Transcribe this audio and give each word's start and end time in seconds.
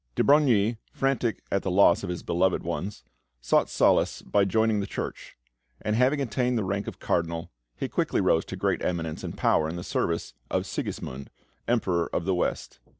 De 0.15 0.23
Brogni, 0.23 0.77
frantic 0.91 1.43
at 1.51 1.61
the 1.61 1.69
loss 1.69 2.01
of 2.01 2.09
his 2.09 2.23
beloved 2.23 2.63
ones, 2.63 3.03
sought 3.39 3.69
solace 3.69 4.23
by 4.23 4.43
joining 4.43 4.79
the 4.79 4.87
Church; 4.87 5.37
and 5.79 5.95
having 5.95 6.19
attained 6.19 6.57
to 6.57 6.61
the 6.63 6.67
rank 6.67 6.87
of 6.87 6.95
a 6.95 7.05
Cardinal, 7.05 7.51
he 7.75 7.87
quickly 7.87 8.19
rose 8.19 8.43
to 8.45 8.55
great 8.55 8.81
eminence 8.83 9.23
and 9.23 9.37
power 9.37 9.69
in 9.69 9.75
the 9.75 9.83
service 9.83 10.33
of 10.49 10.65
Sigismund, 10.65 11.29
Emperor 11.67 12.09
of 12.15 12.25
the 12.25 12.33
West. 12.33 12.79